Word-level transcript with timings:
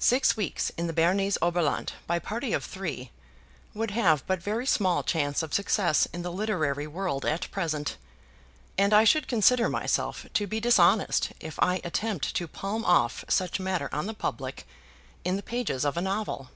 "Six 0.00 0.36
Weeks 0.36 0.70
in 0.70 0.88
the 0.88 0.92
Bernese 0.92 1.38
Oberland, 1.40 1.92
by 2.08 2.18
party 2.18 2.52
of 2.52 2.64
three," 2.64 3.12
would 3.74 3.92
have 3.92 4.26
but 4.26 4.42
very 4.42 4.66
small 4.66 5.04
chance 5.04 5.40
of 5.40 5.54
success 5.54 6.06
in 6.12 6.22
the 6.22 6.32
literary 6.32 6.88
world 6.88 7.24
at 7.24 7.48
present, 7.52 7.96
and 8.76 8.92
I 8.92 9.04
should 9.04 9.28
consider 9.28 9.68
myself 9.68 10.26
to 10.34 10.48
be 10.48 10.58
dishonest 10.58 11.30
if 11.38 11.60
I 11.62 11.80
attempt 11.84 12.34
to 12.34 12.48
palm 12.48 12.84
off 12.84 13.24
such 13.28 13.60
matter 13.60 13.88
on 13.92 14.06
the 14.06 14.14
public 14.14 14.66
in 15.24 15.36
the 15.36 15.44
pages 15.44 15.84
of 15.84 15.96
a 15.96 16.00
novel. 16.02 16.50